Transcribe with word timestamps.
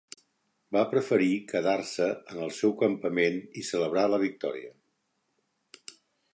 Va 0.75 0.81
preferir 0.93 1.27
quedar-se 1.51 2.07
en 2.33 2.41
el 2.47 2.55
seu 2.61 2.75
campament 2.81 3.39
i 3.63 3.67
celebrar 3.71 4.09
la 4.15 4.23
victòria. 4.27 5.89